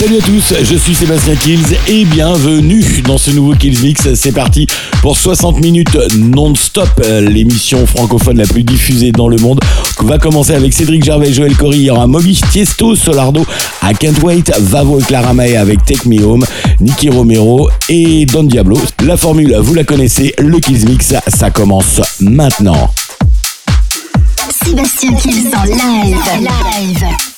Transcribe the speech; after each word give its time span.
Salut 0.00 0.16
à 0.16 0.20
tous, 0.22 0.54
je 0.62 0.76
suis 0.76 0.94
Sébastien 0.94 1.36
Kills 1.36 1.76
et 1.86 2.04
bienvenue 2.06 3.02
dans 3.06 3.18
ce 3.18 3.30
nouveau 3.30 3.52
Kills 3.52 3.82
Mix. 3.82 4.14
C'est 4.14 4.32
parti 4.32 4.66
pour 5.02 5.18
60 5.18 5.60
minutes 5.60 5.96
non-stop, 6.16 6.88
l'émission 7.20 7.86
francophone 7.86 8.38
la 8.38 8.46
plus 8.46 8.64
diffusée 8.64 9.12
dans 9.12 9.28
le 9.28 9.36
monde. 9.36 9.60
Va 10.02 10.18
commencer 10.18 10.54
avec 10.54 10.72
Cédric 10.72 11.04
Gervais, 11.04 11.32
Joël 11.32 11.56
Corey, 11.56 11.78
il 11.78 11.84
y 11.84 12.40
Tiesto, 12.50 12.96
Solardo, 12.96 13.44
I 13.82 13.94
Can't 13.94 14.22
Wait, 14.22 14.50
Vavo 14.58 14.98
et 14.98 15.02
Clara 15.02 15.34
Mae 15.34 15.56
avec 15.56 15.84
Take 15.84 16.08
Me 16.08 16.24
Home, 16.24 16.44
Nicky 16.80 17.10
Romero 17.10 17.70
et 17.88 18.24
Don 18.26 18.44
Diablo. 18.44 18.78
La 19.04 19.16
formule, 19.16 19.56
vous 19.56 19.74
la 19.74 19.84
connaissez, 19.84 20.34
le 20.38 20.58
Kills 20.58 20.86
Mix, 20.86 21.14
ça 21.28 21.50
commence 21.50 22.00
maintenant. 22.20 22.90
Sébastien 24.64 25.12
Kills 25.14 25.50
en. 25.54 25.64
Live. 25.64 27.29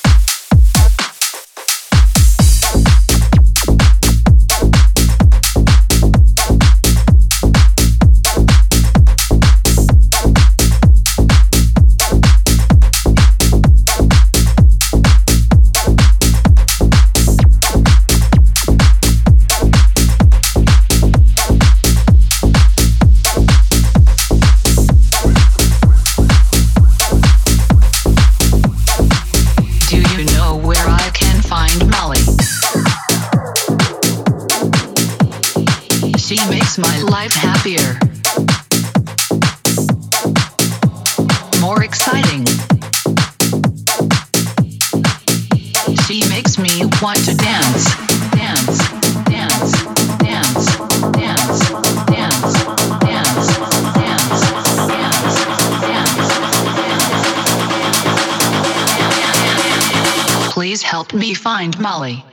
Please 60.73 60.83
help 60.85 61.13
me 61.13 61.35
find 61.35 61.79
Molly. 61.79 62.25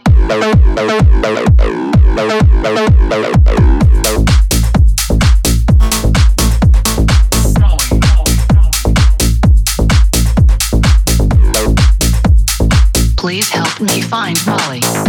Please 13.17 13.49
help 13.49 13.81
me 13.81 14.01
find 14.01 14.39
Molly. 14.47 15.08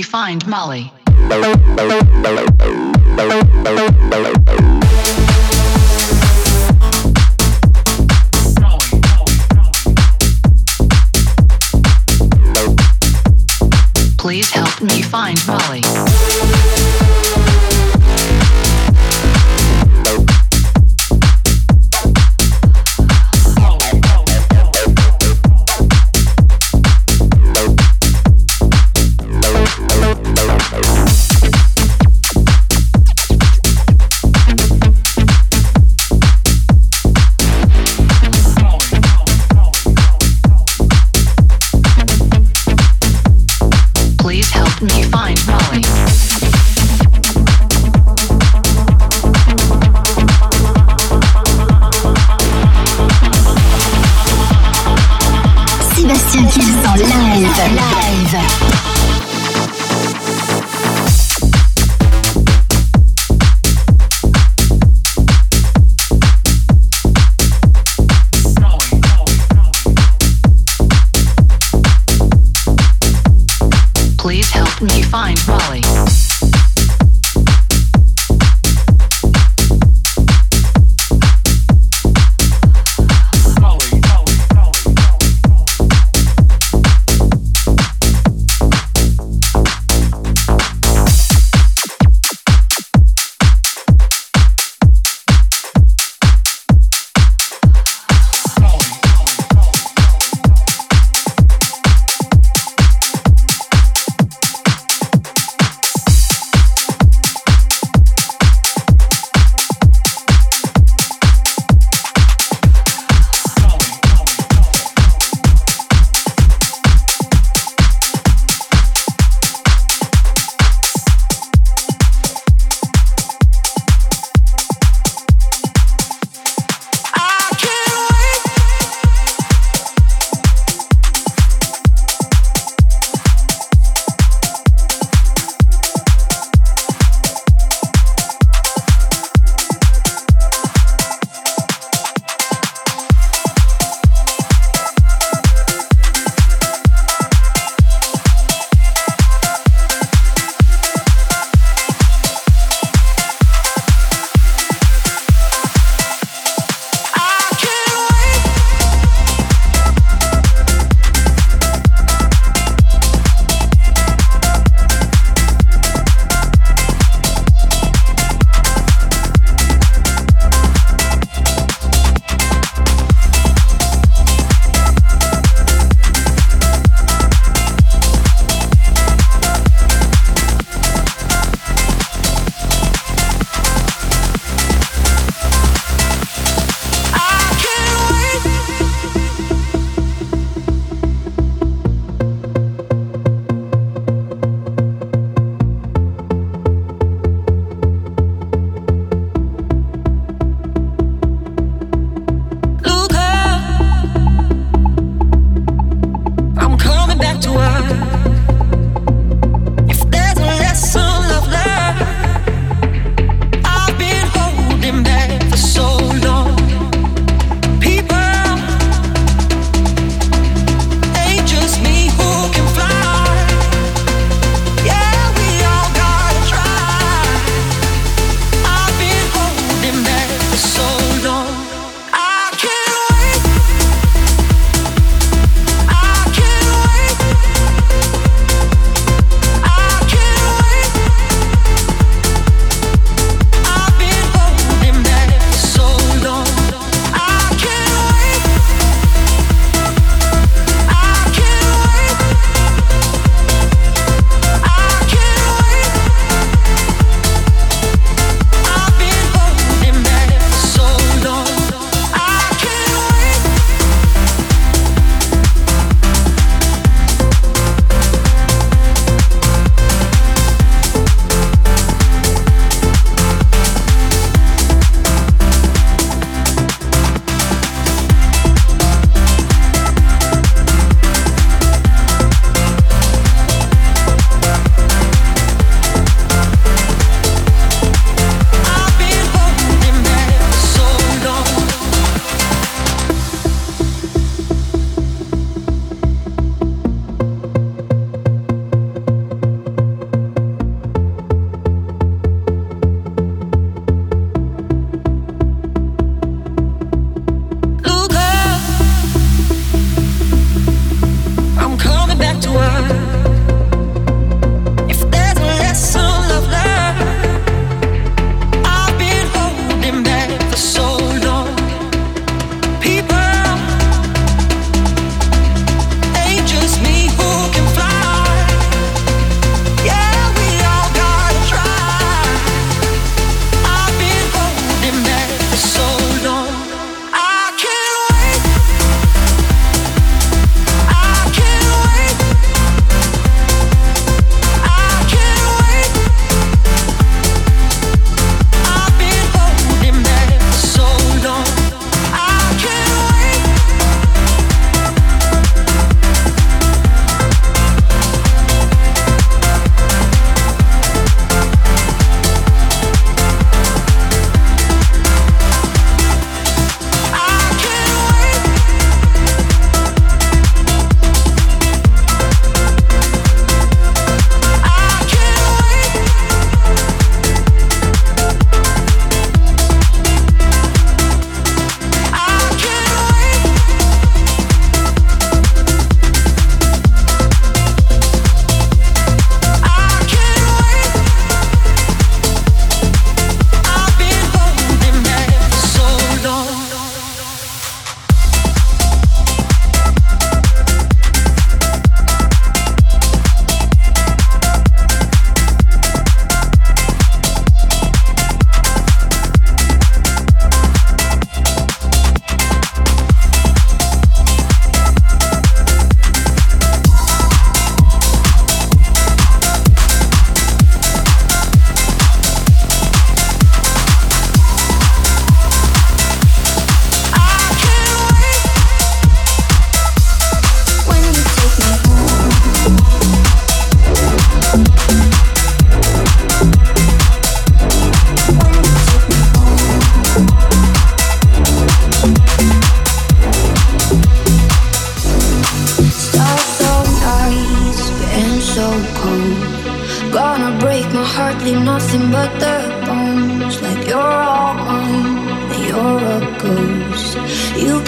Me 0.00 0.04
find 0.04 0.46
Molly. 0.46 0.90
Please 14.16 14.50
help 14.50 14.80
me 14.80 15.02
find 15.02 15.38
Molly. 15.46 16.29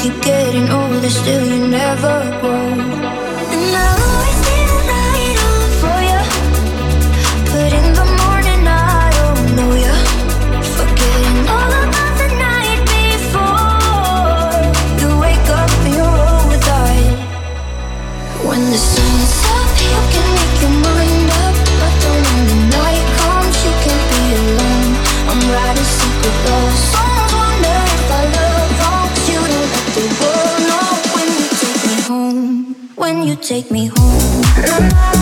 keep 0.03 0.21
getting 0.23 0.69
older, 0.69 1.11
still 1.11 1.47
you 1.47 1.69
never 1.69 2.41
grow. 2.41 2.92
take 33.52 33.71
me 33.71 33.90
home. 33.94 35.22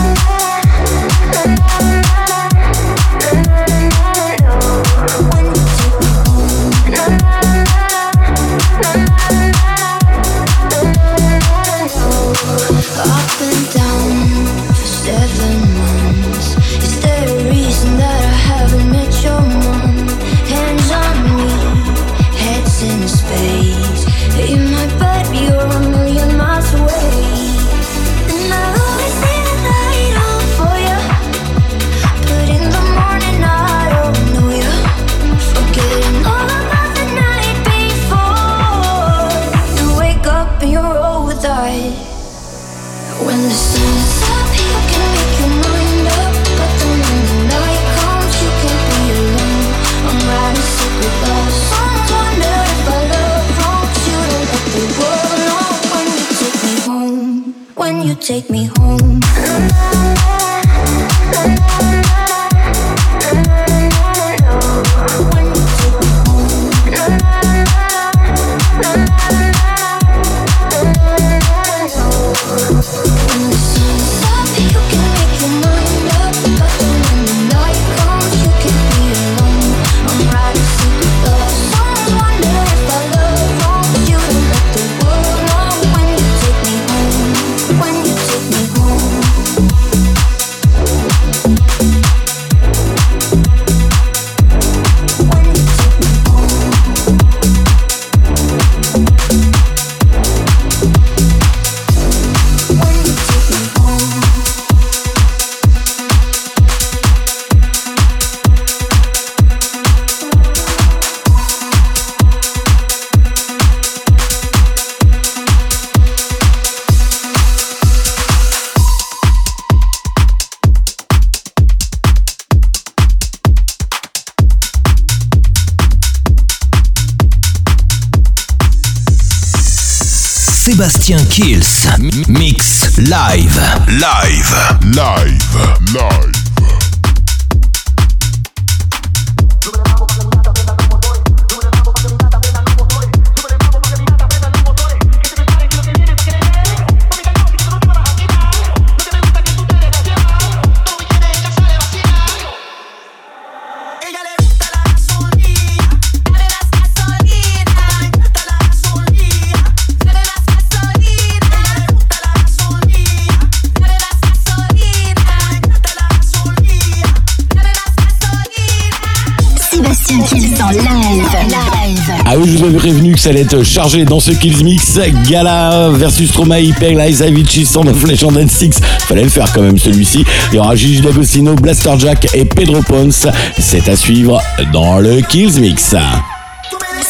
Deluxe 173.21 173.27
allait 173.27 173.41
être 173.41 173.53
euh, 173.55 173.63
chargé 173.63 174.05
dans 174.05 174.19
ce 174.19 174.31
Kills 174.31 174.63
Mix. 174.63 174.99
Gala 175.27 175.89
versus 175.93 176.29
Stromae, 176.29 176.73
Pegla, 176.79 177.09
Isavici, 177.09 177.65
Sound 177.65 177.89
of 177.89 178.03
Legend 178.03 178.37
and 178.37 178.47
Six. 178.47 178.79
Fallait 179.07 179.23
le 179.23 179.29
faire 179.29 179.51
quand 179.53 179.61
même 179.61 179.77
celui-ci. 179.77 180.25
Il 180.51 180.55
y 180.55 180.59
aura 180.59 180.75
Gigi 180.75 181.01
D'Agostino, 181.01 181.53
Blaster 181.55 181.93
Jack 181.97 182.27
et 182.33 182.45
Pedro 182.45 182.81
Pons. 182.81 183.27
C'est 183.59 183.87
à 183.89 183.95
suivre 183.95 184.41
dans 184.73 184.99
le 184.99 185.21
Kills 185.21 185.59
Mix. 185.59 185.95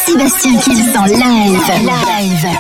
Sébastien 0.06 0.58
Kills 0.60 0.98
en 0.98 1.06
live. 1.06 1.60
live. 1.84 2.58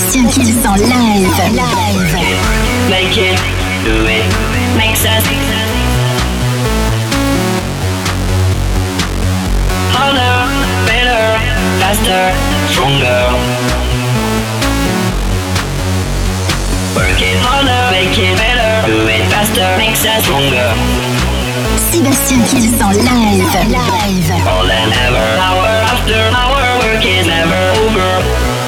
Sébastien 0.00 0.28
Kills 0.28 0.64
en 0.64 0.76
live. 0.76 1.28
Live. 1.52 2.16
Make 2.88 3.18
it, 3.18 3.38
do 3.84 4.06
it, 4.06 4.24
make 4.74 4.96
sense. 4.96 5.28
Harder, 9.92 10.48
better, 10.86 11.38
faster, 11.80 12.32
stronger. 12.70 13.36
Work 16.96 17.20
it 17.20 17.36
harder, 17.44 17.90
make 17.92 18.16
it 18.16 18.38
better, 18.38 18.86
do 18.86 19.06
it 19.06 19.28
faster, 19.28 19.76
makes 19.76 20.04
us 20.06 20.24
stronger. 20.24 20.72
Sébastien 21.92 22.40
Kills 22.48 22.80
en 22.80 22.92
live. 22.92 23.68
Live. 23.68 24.44
More 24.44 24.66
than 24.66 24.92
ever, 25.04 25.26
hour 25.38 25.68
after 25.92 26.16
hour, 26.32 26.78
work 26.80 27.04
is 27.04 27.26
never 27.26 27.60
over. 27.84 28.59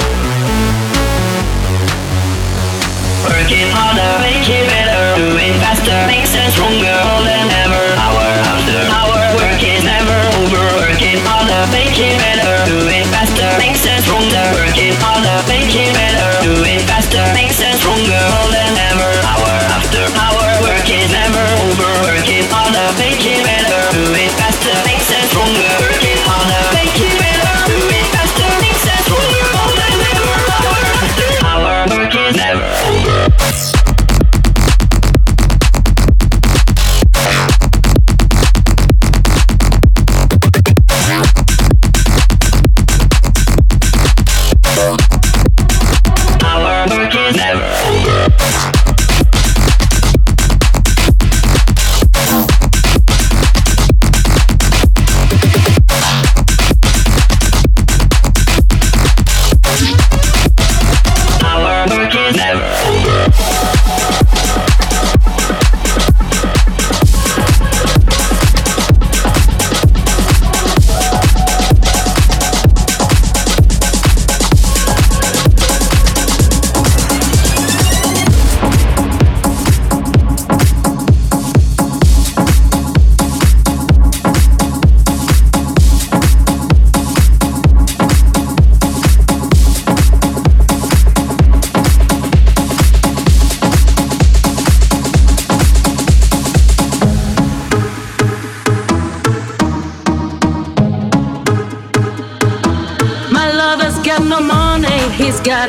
Working 3.33 3.73
harder, 3.73 4.13
make 4.21 4.45
it 4.45 4.69
better, 4.69 5.17
doing 5.17 5.57
faster, 5.65 5.97
makes 6.05 6.37
us 6.37 6.53
stronger 6.53 7.01
than 7.25 7.49
ever. 7.65 7.85
Hour 7.97 8.29
after 8.45 8.79
hour, 8.93 9.21
work 9.41 9.63
is 9.65 9.81
never 9.81 10.19
over. 10.37 10.61
Working 10.85 11.17
harder, 11.25 11.65
make 11.73 11.97
it 11.97 12.13
better, 12.21 12.53
doing 12.69 13.09
faster, 13.09 13.49
makes 13.57 13.89
us 13.89 14.05
stronger. 14.05 14.45
Working 14.53 14.93
harder, 15.01 15.37
make 15.49 15.73
it 15.73 15.97
better, 15.97 16.29
doing 16.45 16.85
faster, 16.85 17.25
makes 17.33 17.57
us 17.65 17.81
stronger 17.81 18.21
than 18.53 18.73
ever. 18.93 19.11
Hour 19.25 19.55
after 19.81 20.05
hour, 20.21 20.49
work 20.69 20.85
is 20.93 21.09
never 21.09 21.45
over. 21.65 21.89
Working 22.13 22.45
harder, 22.53 22.85
make 23.01 23.25
it 23.25 23.41
better, 23.49 23.81
doing 23.97 24.33
faster, 24.37 24.77
makes 24.85 25.09
us 25.09 25.25
stronger. 25.33 25.62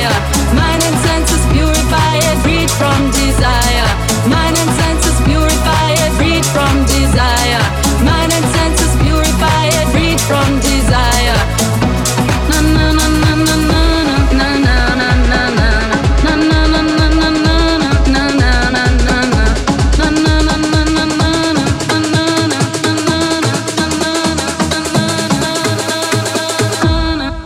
fire. 0.00 0.54
Mind 0.54 0.82
and 0.82 0.96
senses 1.06 1.42
purify 1.52 2.16
it, 2.16 2.38
freed 2.42 2.70
from 2.70 3.10
desire. 3.10 3.88
Mind 4.28 4.56
and 4.58 4.70
senses 4.80 5.20
purify 5.26 5.90
it, 5.92 6.12
freed 6.18 6.44
from 6.46 6.84
desire. 6.86 7.62
Mind 8.04 8.32
and 8.32 8.46
senses 8.56 8.92
purify 9.02 9.64
it, 9.66 9.86
freed 9.92 10.20
from 10.20 10.48
desire. 10.60 11.40
Na 12.50 12.60
na 12.60 12.92
na 12.92 13.06
na 13.08 13.34
na 13.34 13.56
na. 13.56 13.80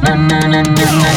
na 0.04 0.50
na 0.50 0.62
na 0.62 1.13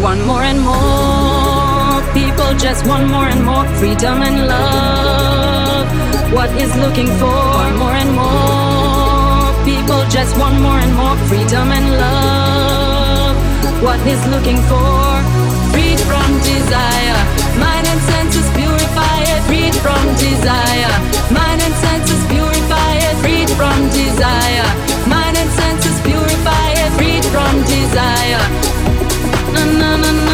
One 0.00 0.26
more 0.26 0.42
and 0.42 0.60
more 0.60 2.00
people 2.14 2.54
just 2.56 2.86
want 2.86 3.08
more 3.08 3.26
and 3.26 3.44
more 3.44 3.66
freedom 3.76 4.22
and 4.22 4.46
love. 4.48 5.86
What 6.32 6.50
is 6.56 6.74
looking 6.76 7.08
for? 7.20 7.26
One 7.28 7.76
more 7.76 7.92
and 7.92 8.10
more 8.16 9.52
people 9.64 10.02
just 10.08 10.38
want 10.38 10.58
more 10.60 10.78
and 10.78 10.94
more 10.94 11.16
freedom 11.28 11.70
and 11.72 11.90
love. 12.00 13.36
What 13.82 14.00
is 14.06 14.24
looking 14.28 14.56
for? 14.70 15.20
Freed 15.72 16.00
from 16.08 16.28
desire. 16.40 17.20
Mind 17.60 17.86
and 17.86 18.00
senses 18.00 18.48
purify 18.56 19.18
it. 19.28 19.42
Freed 19.44 19.74
from 19.84 20.02
desire. 20.16 20.94
Mind 21.30 21.60
and 21.60 21.74
senses 21.74 21.89
from 23.56 23.88
desire. 23.90 24.68
Mind 25.06 25.36
and 25.36 25.50
senses 25.50 26.00
purify 26.02 26.68
it. 26.82 26.90
Freed 26.98 27.24
from 27.32 27.54
desire. 27.64 28.42
Na 29.54 29.64
na 29.80 29.96
na 29.96 30.29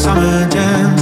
summer 0.00 0.48
jams, 0.48 0.99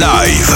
live. 0.00 0.49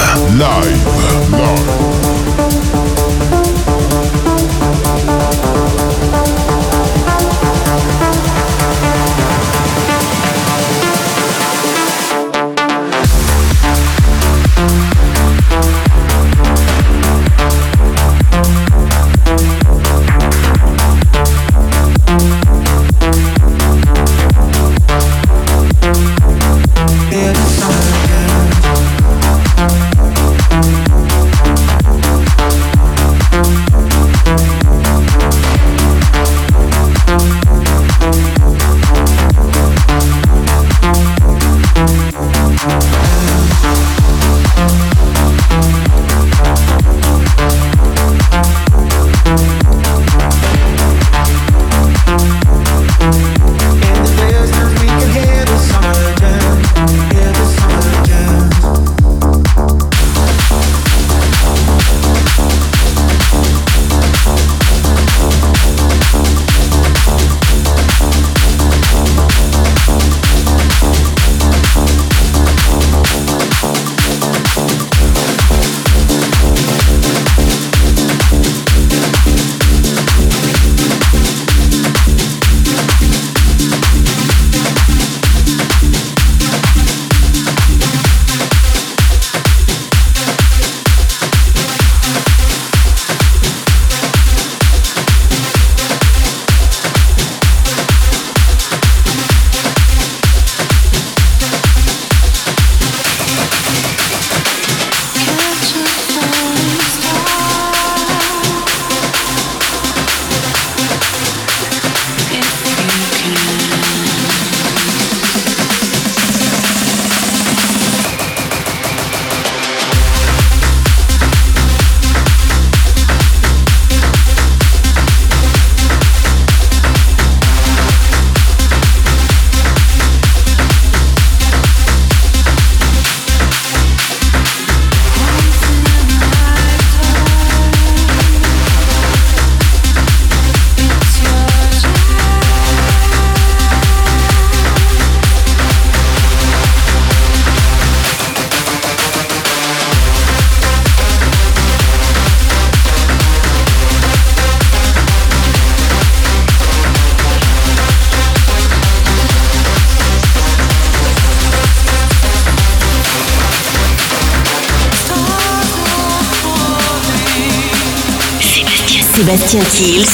Sébastien 169.17 169.61
Kills, 169.61 170.05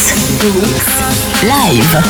Live. 1.43 2.03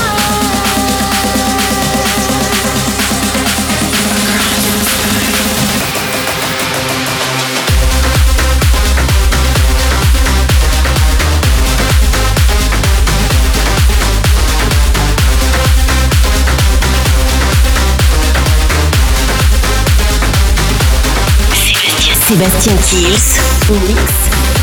Sébastien 22.27 22.75
Kills, 22.83 23.41
Mix, 23.87 24.13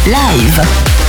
Live. 0.05 1.06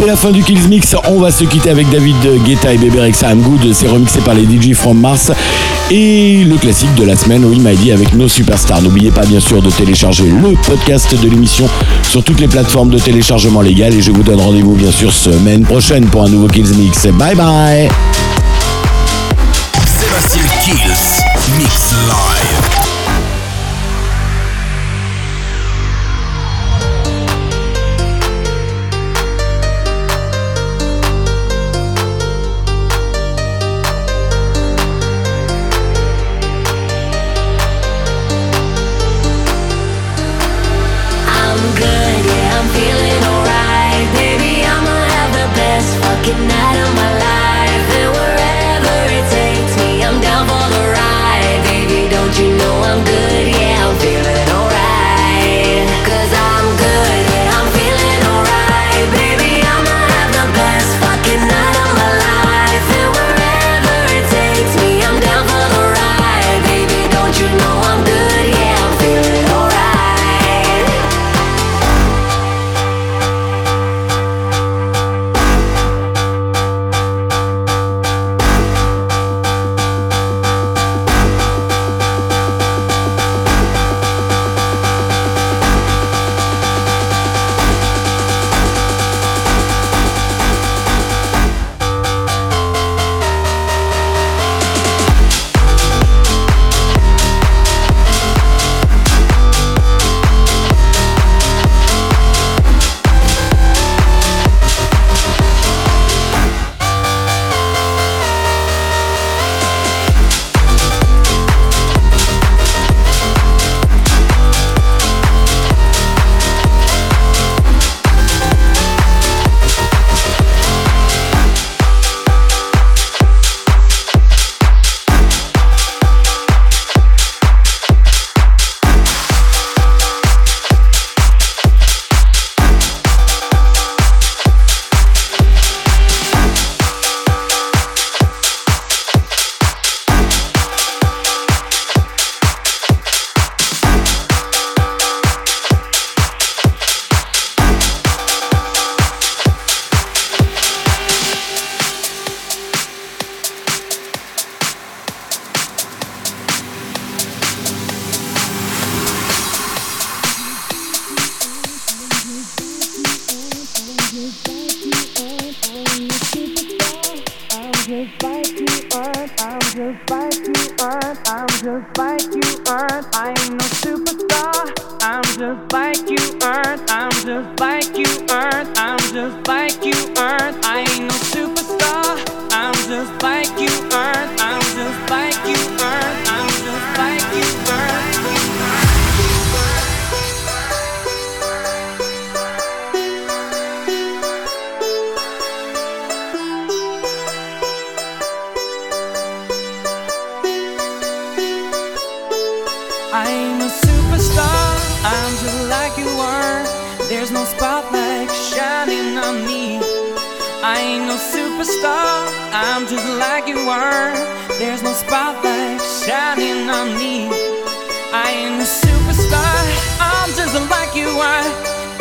C'est 0.00 0.06
la 0.06 0.16
fin 0.16 0.30
du 0.30 0.42
Kills 0.42 0.66
Mix. 0.68 0.96
On 1.08 1.20
va 1.20 1.30
se 1.30 1.44
quitter 1.44 1.68
avec 1.68 1.90
David 1.90 2.16
Guetta 2.46 2.72
et 2.72 2.78
Bébé 2.78 3.00
Rexa 3.00 3.32
I'm 3.32 3.42
Good. 3.42 3.72
C'est 3.74 3.88
remixé 3.88 4.20
par 4.20 4.34
les 4.34 4.44
DJ 4.44 4.74
from 4.74 4.98
Mars. 4.98 5.30
Et 5.90 6.42
le 6.44 6.56
classique 6.56 6.94
de 6.94 7.04
la 7.04 7.16
semaine, 7.16 7.44
m'a 7.60 7.74
dit 7.74 7.92
avec 7.92 8.14
nos 8.14 8.28
superstars. 8.28 8.80
N'oubliez 8.80 9.10
pas 9.10 9.26
bien 9.26 9.40
sûr 9.40 9.60
de 9.60 9.70
télécharger 9.70 10.24
le 10.24 10.54
podcast 10.66 11.14
de 11.20 11.28
l'émission 11.28 11.68
sur 12.08 12.24
toutes 12.24 12.40
les 12.40 12.48
plateformes 12.48 12.88
de 12.88 12.98
téléchargement 12.98 13.60
légal. 13.60 13.94
Et 13.94 14.00
je 14.00 14.10
vous 14.10 14.22
donne 14.22 14.40
rendez-vous 14.40 14.74
bien 14.74 14.90
sûr 14.90 15.12
semaine 15.12 15.64
prochaine 15.64 16.06
pour 16.06 16.24
un 16.24 16.28
nouveau 16.28 16.46
Kills 16.46 16.74
Mix. 16.76 17.06
Bye 17.06 17.34
bye. 17.34 17.88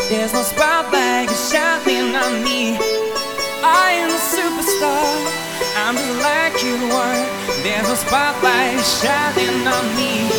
There's 0.10 0.34
no 0.34 0.42
spotlight 0.42 1.30
shining 1.30 2.16
on 2.16 2.44
me. 2.44 2.76
I 3.62 3.92
am 4.02 4.10
a 4.10 4.18
superstar. 4.18 5.06
I'm 5.78 5.96
just 5.96 6.20
like 6.24 6.64
you 6.64 6.78
are. 6.92 7.26
There's 7.62 7.88
no 7.88 7.94
spotlight 7.94 8.84
shining 8.84 9.68
on 9.68 9.86
me. 9.96 10.30